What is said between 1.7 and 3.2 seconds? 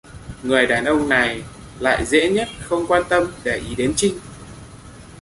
lại dễ nhất không quan